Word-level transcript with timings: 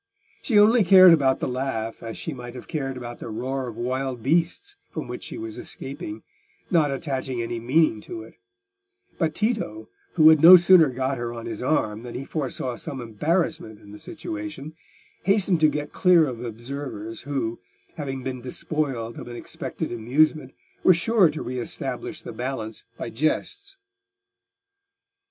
She 0.41 0.57
only 0.57 0.83
cared 0.83 1.13
about 1.13 1.41
the 1.41 1.47
laugh 1.47 2.01
as 2.01 2.17
she 2.17 2.33
might 2.33 2.55
have 2.55 2.67
cared 2.67 2.97
about 2.97 3.19
the 3.19 3.29
roar 3.29 3.67
of 3.67 3.75
wild 3.77 4.23
beasts 4.23 4.75
from 4.89 5.07
which 5.07 5.23
she 5.25 5.37
was 5.37 5.59
escaping, 5.59 6.23
not 6.71 6.89
attaching 6.89 7.39
any 7.39 7.59
meaning 7.59 8.01
to 8.01 8.23
it; 8.23 8.37
but 9.19 9.35
Tito, 9.35 9.89
who 10.13 10.29
had 10.29 10.41
no 10.41 10.55
sooner 10.55 10.89
got 10.89 11.19
her 11.19 11.31
on 11.35 11.45
his 11.45 11.61
arm 11.61 12.01
than 12.01 12.15
he 12.15 12.25
foresaw 12.25 12.75
some 12.75 12.99
embarrassment 12.99 13.77
in 13.79 13.91
the 13.91 13.99
situation, 13.99 14.73
hastened 15.25 15.59
to 15.59 15.69
get 15.69 15.93
clear 15.93 16.25
of 16.27 16.43
observers 16.43 17.21
who, 17.21 17.59
having 17.95 18.23
been 18.23 18.41
despoiled 18.41 19.19
of 19.19 19.27
an 19.27 19.35
expected 19.35 19.91
amusement, 19.91 20.51
were 20.83 20.95
sure 20.95 21.29
to 21.29 21.43
re 21.43 21.59
establish 21.59 22.21
the 22.23 22.33
balance 22.33 22.85
by 22.97 23.11
jests. 23.11 23.77